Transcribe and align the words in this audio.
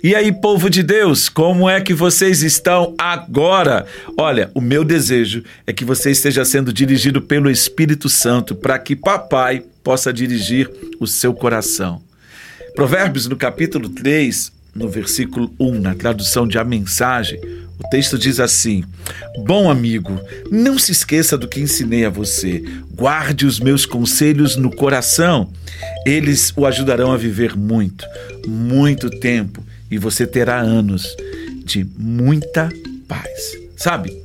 E 0.00 0.14
aí, 0.14 0.30
povo 0.30 0.70
de 0.70 0.82
Deus, 0.82 1.28
como 1.28 1.68
é 1.68 1.80
que 1.80 1.92
vocês 1.92 2.42
estão 2.44 2.94
agora? 2.96 3.84
Olha, 4.16 4.48
o 4.54 4.60
meu 4.60 4.84
desejo 4.84 5.42
é 5.66 5.72
que 5.72 5.84
você 5.84 6.12
esteja 6.12 6.44
sendo 6.44 6.72
dirigido 6.72 7.20
pelo 7.20 7.50
Espírito 7.50 8.08
Santo 8.08 8.54
para 8.54 8.78
que 8.78 8.94
papai 8.94 9.64
possa 9.82 10.12
dirigir 10.12 10.70
o 11.00 11.06
seu 11.06 11.34
coração. 11.34 12.00
Provérbios, 12.76 13.26
no 13.26 13.36
capítulo 13.36 13.88
3, 13.88 14.52
no 14.72 14.88
versículo 14.88 15.52
1, 15.58 15.80
na 15.80 15.96
tradução 15.96 16.46
de 16.46 16.58
A 16.58 16.64
Mensagem, 16.64 17.40
o 17.78 17.88
texto 17.90 18.16
diz 18.16 18.38
assim: 18.38 18.84
Bom 19.44 19.68
amigo, 19.68 20.20
não 20.48 20.78
se 20.78 20.92
esqueça 20.92 21.36
do 21.36 21.48
que 21.48 21.60
ensinei 21.60 22.04
a 22.04 22.10
você. 22.10 22.62
Guarde 22.94 23.46
os 23.46 23.58
meus 23.58 23.84
conselhos 23.84 24.54
no 24.54 24.70
coração. 24.70 25.50
Eles 26.06 26.52
o 26.56 26.66
ajudarão 26.66 27.10
a 27.10 27.16
viver 27.16 27.56
muito, 27.56 28.04
muito 28.46 29.10
tempo 29.10 29.64
e 29.90 29.98
você 29.98 30.26
terá 30.26 30.58
anos 30.58 31.16
de 31.64 31.86
muita 31.96 32.68
paz. 33.06 33.58
Sabe? 33.76 34.16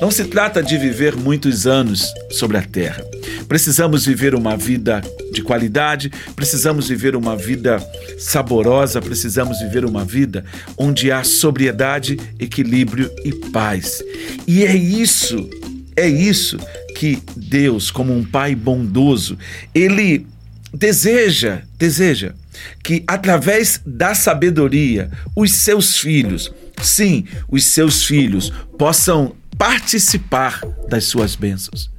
Não 0.00 0.10
se 0.10 0.24
trata 0.24 0.62
de 0.62 0.78
viver 0.78 1.16
muitos 1.16 1.66
anos 1.66 2.12
sobre 2.30 2.56
a 2.56 2.62
terra. 2.62 3.04
Precisamos 3.48 4.06
viver 4.06 4.34
uma 4.34 4.56
vida 4.56 5.02
de 5.32 5.42
qualidade, 5.42 6.10
precisamos 6.36 6.88
viver 6.88 7.16
uma 7.16 7.36
vida 7.36 7.78
saborosa, 8.18 9.00
precisamos 9.00 9.58
viver 9.60 9.84
uma 9.84 10.04
vida 10.04 10.44
onde 10.76 11.10
há 11.10 11.24
sobriedade, 11.24 12.16
equilíbrio 12.38 13.10
e 13.24 13.32
paz. 13.32 14.02
E 14.46 14.64
é 14.64 14.76
isso, 14.76 15.48
é 15.96 16.08
isso 16.08 16.58
que 16.96 17.22
Deus, 17.36 17.90
como 17.90 18.14
um 18.14 18.24
pai 18.24 18.54
bondoso, 18.54 19.38
ele 19.74 20.26
deseja, 20.72 21.62
deseja 21.78 22.34
que 22.82 23.04
através 23.06 23.80
da 23.84 24.14
sabedoria 24.14 25.10
os 25.34 25.52
seus 25.52 25.98
filhos, 25.98 26.52
sim, 26.82 27.24
os 27.48 27.64
seus 27.64 28.04
filhos 28.04 28.52
possam 28.78 29.34
participar 29.56 30.60
das 30.88 31.04
suas 31.04 31.34
bênçãos. 31.34 31.90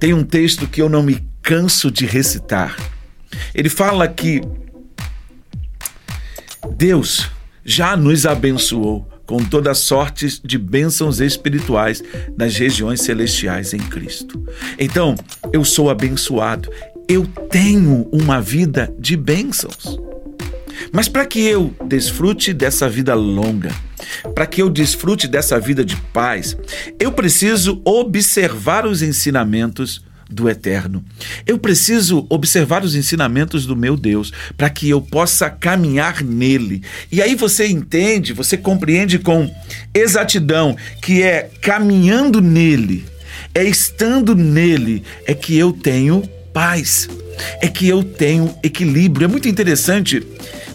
Tem 0.00 0.14
um 0.14 0.24
texto 0.24 0.66
que 0.66 0.80
eu 0.80 0.88
não 0.88 1.02
me 1.02 1.26
canso 1.42 1.90
de 1.90 2.06
recitar. 2.06 2.76
Ele 3.54 3.68
fala 3.68 4.06
que 4.08 4.40
Deus 6.76 7.30
já 7.64 7.96
nos 7.96 8.26
abençoou 8.26 9.08
com 9.26 9.44
toda 9.44 9.74
sorte 9.74 10.40
de 10.42 10.56
bênçãos 10.56 11.20
espirituais 11.20 12.02
nas 12.36 12.56
regiões 12.56 13.02
celestiais 13.02 13.74
em 13.74 13.78
Cristo. 13.78 14.42
Então, 14.78 15.14
eu 15.52 15.62
sou 15.64 15.90
abençoado, 15.90 16.70
eu 17.08 17.26
tenho 17.50 18.06
uma 18.12 18.40
vida 18.40 18.92
de 18.98 19.16
bênçãos. 19.16 19.98
Mas 20.92 21.08
para 21.08 21.24
que 21.24 21.40
eu 21.40 21.74
desfrute 21.86 22.52
dessa 22.52 22.88
vida 22.88 23.14
longa, 23.14 23.74
para 24.34 24.46
que 24.46 24.60
eu 24.60 24.68
desfrute 24.68 25.26
dessa 25.26 25.58
vida 25.58 25.84
de 25.84 25.96
paz, 25.96 26.56
eu 27.00 27.10
preciso 27.10 27.80
observar 27.84 28.86
os 28.86 29.02
ensinamentos 29.02 30.04
do 30.30 30.48
Eterno. 30.48 31.02
Eu 31.46 31.58
preciso 31.58 32.26
observar 32.28 32.84
os 32.84 32.94
ensinamentos 32.94 33.64
do 33.64 33.74
meu 33.74 33.96
Deus 33.96 34.30
para 34.56 34.68
que 34.68 34.88
eu 34.88 35.00
possa 35.00 35.48
caminhar 35.48 36.22
nele. 36.22 36.82
E 37.10 37.22
aí 37.22 37.34
você 37.34 37.66
entende, 37.66 38.34
você 38.34 38.56
compreende 38.56 39.18
com 39.18 39.50
exatidão 39.94 40.76
que 41.00 41.22
é 41.22 41.50
caminhando 41.62 42.42
nele, 42.42 43.06
é 43.54 43.64
estando 43.64 44.34
nele, 44.36 45.02
é 45.24 45.34
que 45.34 45.56
eu 45.56 45.72
tenho 45.72 46.22
paz, 46.58 47.08
é 47.60 47.68
que 47.68 47.88
eu 47.88 48.02
tenho 48.02 48.52
equilíbrio. 48.64 49.26
É 49.26 49.28
muito 49.28 49.48
interessante 49.48 50.26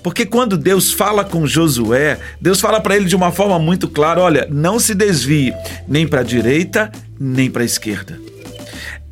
porque 0.01 0.25
quando 0.25 0.57
Deus 0.57 0.93
fala 0.93 1.25
com 1.25 1.45
Josué, 1.45 2.17
Deus 2.39 2.61
fala 2.61 2.79
para 2.79 2.95
ele 2.95 3.03
de 3.03 3.17
uma 3.17 3.33
forma 3.33 3.59
muito 3.59 3.89
clara: 3.89 4.21
olha, 4.21 4.47
não 4.49 4.79
se 4.79 4.95
desvie 4.95 5.53
nem 5.85 6.07
para 6.07 6.21
a 6.21 6.23
direita 6.23 6.89
nem 7.19 7.51
para 7.51 7.63
a 7.63 7.65
esquerda. 7.65 8.17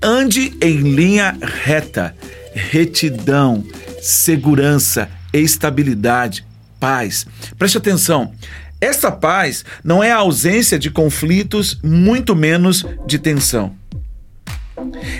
Ande 0.01 0.53
em 0.61 0.77
linha 0.77 1.37
reta, 1.41 2.15
retidão, 2.53 3.65
segurança, 4.01 5.09
estabilidade, 5.33 6.45
paz. 6.79 7.27
Preste 7.59 7.77
atenção. 7.77 8.31
Essa 8.79 9.11
paz 9.11 9.65
não 9.83 10.01
é 10.01 10.09
a 10.09 10.17
ausência 10.17 10.79
de 10.79 10.89
conflitos, 10.89 11.77
muito 11.83 12.33
menos 12.33 12.85
de 13.05 13.19
tensão 13.19 13.80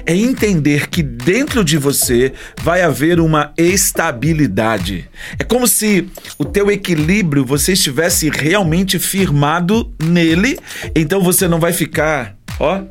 é 0.06 0.16
entender 0.16 0.88
que 0.90 1.02
dentro 1.04 1.64
de 1.64 1.78
você 1.78 2.34
vai 2.62 2.82
haver 2.82 3.20
uma 3.20 3.54
estabilidade. 3.58 5.10
É 5.38 5.44
como 5.44 5.68
se 5.68 6.08
o 6.38 6.46
teu 6.46 6.72
equilíbrio 6.72 7.46
você 7.46 7.74
estivesse 7.74 8.30
realmente 8.30 9.00
firmado 9.00 9.92
nele, 10.02 10.60
então 10.96 11.22
você 11.22 11.48
não 11.48 11.60
vai 11.60 11.74
ficar, 11.74 12.36
ó, 12.60 12.82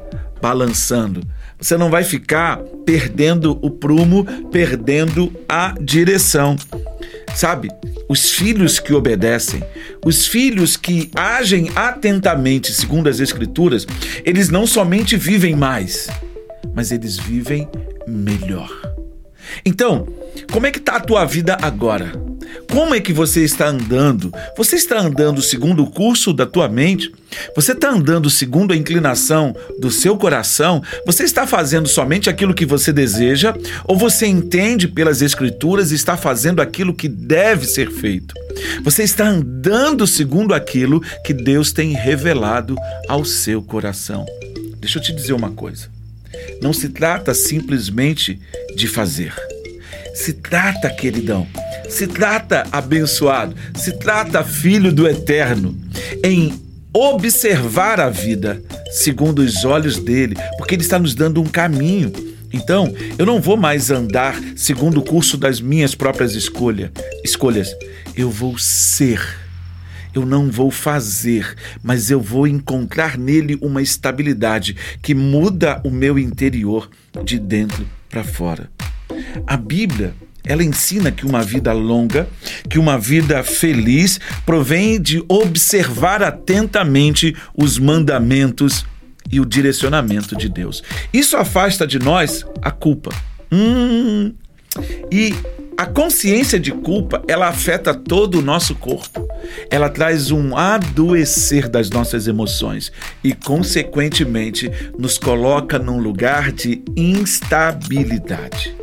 balançando. 0.41 1.23
Você 1.61 1.77
não 1.77 1.91
vai 1.91 2.03
ficar 2.03 2.59
perdendo 2.87 3.59
o 3.61 3.71
prumo, 3.71 4.25
perdendo 4.51 5.31
a 5.47 5.75
direção. 5.79 6.57
Sabe? 7.35 7.69
Os 8.09 8.31
filhos 8.31 8.81
que 8.81 8.95
obedecem, 8.95 9.63
os 10.05 10.27
filhos 10.27 10.77
que 10.77 11.11
agem 11.15 11.71
atentamente 11.77 12.73
segundo 12.73 13.09
as 13.09 13.21
Escrituras, 13.21 13.87
eles 14.25 14.49
não 14.49 14.67
somente 14.67 15.17
vivem 15.17 15.55
mais, 15.55 16.09
mas 16.75 16.91
eles 16.91 17.17
vivem 17.17 17.69
melhor. 18.07 18.71
Então, 19.65 20.07
como 20.53 20.67
é 20.67 20.71
que 20.71 20.79
está 20.79 20.97
a 20.97 21.01
tua 21.01 21.25
vida 21.25 21.57
agora? 21.61 22.13
Como 22.71 22.95
é 22.95 23.01
que 23.01 23.13
você 23.13 23.43
está 23.45 23.69
andando? 23.69 24.33
Você 24.57 24.77
está 24.77 24.99
andando 24.99 25.43
segundo 25.43 25.83
o 25.83 25.91
curso 25.91 26.33
da 26.33 26.47
tua 26.47 26.69
mente? 26.69 27.13
Você 27.55 27.73
está 27.73 27.91
andando 27.91 28.31
segundo 28.31 28.73
a 28.73 28.77
inclinação 28.77 29.55
do 29.79 29.91
seu 29.91 30.17
coração? 30.17 30.83
Você 31.07 31.25
está 31.25 31.47
fazendo 31.47 31.89
somente 31.89 32.31
aquilo 32.31 32.55
que 32.55 32.67
você 32.67 32.93
deseja? 32.93 33.55
Ou 33.85 33.97
você 33.97 34.27
entende 34.27 34.89
pelas 34.89 35.23
Escrituras 35.23 35.91
e 35.91 35.95
está 35.95 36.17
fazendo 36.17 36.61
aquilo 36.61 36.95
que 36.95 37.09
deve 37.09 37.67
ser 37.67 37.91
feito? 37.91 38.35
Você 38.83 39.03
está 39.03 39.29
andando 39.29 40.07
segundo 40.07 40.55
aquilo 40.55 41.01
que 41.25 41.33
Deus 41.33 41.73
tem 41.73 41.93
revelado 41.93 42.77
ao 43.09 43.25
seu 43.25 43.63
coração. 43.63 44.27
Deixa 44.79 44.99
eu 44.99 45.03
te 45.03 45.13
dizer 45.13 45.33
uma 45.33 45.51
coisa. 45.51 46.00
Não 46.63 46.73
se 46.73 46.89
trata 46.89 47.35
simplesmente 47.35 48.39
de 48.77 48.87
fazer. 48.87 49.35
Se 50.15 50.33
trata, 50.33 50.91
queridão, 50.91 51.47
se 51.89 52.07
trata, 52.07 52.67
abençoado, 52.71 53.55
se 53.75 53.93
trata, 53.93 54.45
filho 54.45 54.93
do 54.93 55.09
eterno, 55.09 55.77
em 56.25 56.61
observar 56.93 58.01
a 58.01 58.11
vida 58.11 58.61
segundo 58.91 59.39
os 59.39 59.65
olhos 59.65 59.99
dele, 59.99 60.37
porque 60.59 60.75
ele 60.75 60.83
está 60.83 60.99
nos 60.99 61.15
dando 61.15 61.41
um 61.41 61.47
caminho. 61.47 62.13
Então, 62.53 62.93
eu 63.17 63.25
não 63.25 63.41
vou 63.41 63.57
mais 63.57 63.91
andar 63.91 64.39
segundo 64.57 64.99
o 64.99 65.05
curso 65.05 65.37
das 65.37 65.61
minhas 65.61 65.95
próprias 65.95 66.35
escolha, 66.35 66.93
escolhas. 67.25 67.75
Eu 68.17 68.29
vou 68.29 68.59
ser 68.59 69.21
eu 70.15 70.27
não 70.27 70.51
vou 70.51 70.71
fazer, 70.71 71.55
mas 71.83 72.11
eu 72.11 72.21
vou 72.21 72.47
encontrar 72.47 73.17
nele 73.17 73.59
uma 73.61 73.83
estabilidade 73.83 74.77
que 75.03 75.15
muda 75.15 75.81
o 75.85 75.91
meu 75.91 76.19
interior 76.19 76.91
de 77.25 77.39
dentro 77.39 77.87
para 78.09 78.25
fora. 78.25 78.71
A 79.47 79.57
Bíblia 79.57 80.15
ela 80.45 80.65
ensina 80.65 81.13
que 81.13 81.27
uma 81.27 81.43
vida 81.43 81.73
longa, 81.73 82.29
que 82.69 82.79
uma 82.79 82.99
vida 82.99 83.43
feliz, 83.43 84.19
provém 84.47 85.01
de 85.01 85.23
observar 85.29 86.23
atentamente 86.23 87.37
os 87.57 87.79
mandamentos 87.79 88.87
e 89.31 89.39
o 89.39 89.45
direcionamento 89.45 90.37
de 90.37 90.49
Deus. 90.49 90.83
Isso 91.13 91.37
afasta 91.37 91.87
de 91.87 91.99
nós 91.99 92.45
a 92.63 92.71
culpa. 92.71 93.11
Hum, 93.53 94.33
e 95.11 95.35
a 95.81 95.87
consciência 95.87 96.61
de 96.61 96.73
culpa, 96.73 97.25
ela 97.27 97.49
afeta 97.49 97.95
todo 97.95 98.39
o 98.39 98.43
nosso 98.43 98.75
corpo. 98.75 99.27
Ela 99.71 99.89
traz 99.89 100.31
um 100.31 100.55
adoecer 100.55 101.71
das 101.71 101.89
nossas 101.89 102.29
emoções 102.29 102.93
e, 103.25 103.33
consequentemente, 103.33 104.71
nos 104.99 105.17
coloca 105.17 105.79
num 105.79 105.99
lugar 105.99 106.53
de 106.53 106.83
instabilidade. 106.95 108.77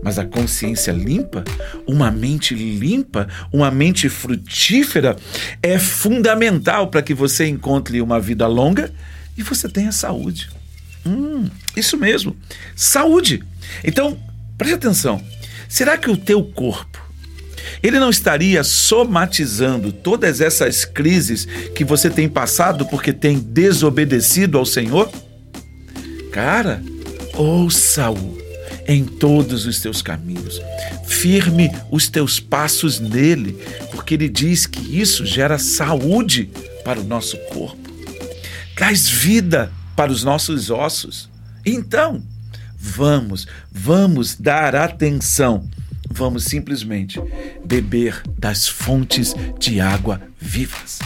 Mas 0.00 0.16
a 0.16 0.24
consciência 0.24 0.92
limpa, 0.92 1.42
uma 1.88 2.08
mente 2.12 2.54
limpa, 2.54 3.26
uma 3.52 3.68
mente 3.68 4.08
frutífera, 4.08 5.16
é 5.60 5.76
fundamental 5.76 6.86
para 6.86 7.02
que 7.02 7.14
você 7.14 7.48
encontre 7.48 8.00
uma 8.00 8.20
vida 8.20 8.46
longa 8.46 8.92
e 9.36 9.42
você 9.42 9.68
tenha 9.68 9.90
saúde. 9.90 10.48
Hum, 11.04 11.50
isso 11.76 11.96
mesmo, 11.96 12.36
saúde. 12.76 13.42
Então, 13.82 14.16
preste 14.56 14.74
atenção. 14.74 15.20
Será 15.74 15.98
que 15.98 16.08
o 16.08 16.16
teu 16.16 16.40
corpo 16.40 17.04
ele 17.82 17.98
não 17.98 18.08
estaria 18.08 18.62
somatizando 18.62 19.90
todas 19.90 20.40
essas 20.40 20.84
crises 20.84 21.46
que 21.74 21.84
você 21.84 22.08
tem 22.08 22.28
passado 22.28 22.86
porque 22.86 23.12
tem 23.12 23.40
desobedecido 23.40 24.56
ao 24.56 24.64
Senhor? 24.64 25.10
Cara, 26.30 26.80
ouça-o. 27.32 28.38
em 28.86 29.04
todos 29.04 29.66
os 29.66 29.80
teus 29.80 30.00
caminhos. 30.00 30.62
Firme 31.06 31.68
os 31.90 32.08
teus 32.08 32.38
passos 32.38 33.00
nele, 33.00 33.58
porque 33.90 34.14
ele 34.14 34.28
diz 34.28 34.66
que 34.66 35.00
isso 35.00 35.26
gera 35.26 35.58
saúde 35.58 36.50
para 36.84 37.00
o 37.00 37.04
nosso 37.04 37.36
corpo, 37.48 37.90
traz 38.76 39.08
vida 39.08 39.72
para 39.96 40.12
os 40.12 40.22
nossos 40.22 40.70
ossos. 40.70 41.28
Então, 41.66 42.22
vamos, 42.84 43.46
vamos 43.72 44.36
dar 44.36 44.76
atenção. 44.76 45.66
Vamos 46.10 46.44
simplesmente 46.44 47.18
beber 47.64 48.22
das 48.38 48.68
fontes 48.68 49.34
de 49.58 49.80
água 49.80 50.20
vivas 50.38 50.98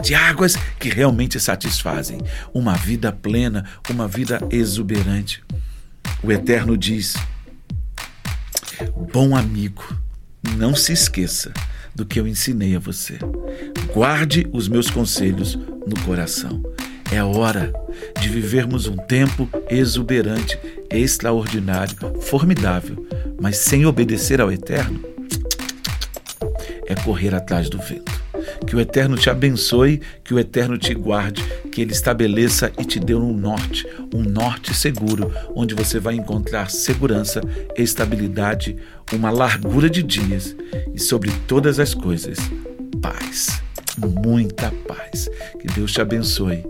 de 0.00 0.14
águas 0.14 0.54
que 0.78 0.88
realmente 0.88 1.40
satisfazem, 1.40 2.20
uma 2.54 2.76
vida 2.76 3.10
plena, 3.10 3.64
uma 3.90 4.06
vida 4.06 4.38
exuberante. 4.48 5.42
O 6.22 6.30
Eterno 6.30 6.78
diz: 6.78 7.16
Bom 9.12 9.36
amigo, 9.36 9.82
não 10.56 10.72
se 10.76 10.92
esqueça 10.92 11.52
do 11.96 12.06
que 12.06 12.20
eu 12.20 12.28
ensinei 12.28 12.76
a 12.76 12.78
você. 12.78 13.18
Guarde 13.92 14.48
os 14.52 14.68
meus 14.68 14.88
conselhos 14.88 15.56
no 15.56 16.00
coração. 16.04 16.62
É 17.10 17.22
hora 17.22 17.72
de 18.20 18.28
vivermos 18.28 18.86
um 18.86 18.96
tempo 18.96 19.48
exuberante, 19.70 20.58
extraordinário, 20.90 21.96
formidável, 22.20 23.06
mas 23.40 23.56
sem 23.58 23.86
obedecer 23.86 24.40
ao 24.40 24.50
Eterno 24.50 25.00
é 26.86 26.94
correr 26.94 27.34
atrás 27.34 27.68
do 27.68 27.78
vento. 27.78 28.18
Que 28.66 28.74
o 28.74 28.80
Eterno 28.80 29.16
te 29.16 29.30
abençoe, 29.30 30.00
que 30.24 30.34
o 30.34 30.38
Eterno 30.38 30.78
te 30.78 30.94
guarde, 30.94 31.44
que 31.70 31.82
Ele 31.82 31.92
estabeleça 31.92 32.72
e 32.78 32.84
te 32.84 32.98
dê 32.98 33.14
um 33.14 33.32
norte, 33.32 33.86
um 34.14 34.22
norte 34.22 34.74
seguro, 34.74 35.32
onde 35.54 35.74
você 35.74 36.00
vai 36.00 36.14
encontrar 36.14 36.70
segurança, 36.70 37.40
estabilidade, 37.76 38.76
uma 39.12 39.30
largura 39.30 39.88
de 39.88 40.02
dias 40.02 40.56
e, 40.94 41.00
sobre 41.00 41.30
todas 41.46 41.78
as 41.78 41.94
coisas, 41.94 42.38
paz. 43.00 43.62
Muita 43.98 44.70
paz. 44.86 45.28
Que 45.60 45.66
Deus 45.66 45.92
te 45.92 46.00
abençoe 46.00 46.64